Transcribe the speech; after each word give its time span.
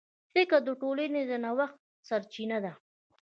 فکر 0.33 0.59
د 0.67 0.69
ټولنې 0.81 1.21
د 1.29 1.31
نوښت 1.43 1.77
سرچینه 2.07 2.57
ده. 2.63 2.73